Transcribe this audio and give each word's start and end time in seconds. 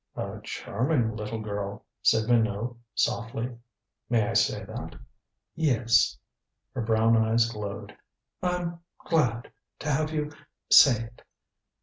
"A 0.15 0.39
charming 0.41 1.15
little 1.15 1.39
girl," 1.39 1.85
said 2.01 2.27
Minot 2.27 2.75
softly. 2.95 3.55
"May 4.09 4.29
I 4.29 4.33
say 4.33 4.63
that?" 4.65 4.95
"Yes" 5.53 6.17
Her 6.73 6.81
brown 6.81 7.15
eyes 7.15 7.47
glowed. 7.47 7.95
"I'm 8.41 8.79
glad 9.05 9.51
to 9.77 9.89
have 9.91 10.09
you 10.11 10.31
say 10.71 11.03
it. 11.03 11.21